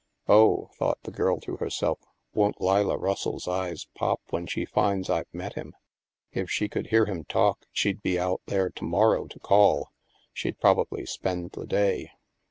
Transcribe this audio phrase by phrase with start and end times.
[0.27, 1.99] "("Oh," thought the girl to herself,
[2.33, 5.75] "won't Leila Russell's eyes pop when she finds I've met him?
[6.31, 9.91] If she could hear him talk, she'd be out there to morrow to call.
[10.33, 12.09] She'd probably spend the day.")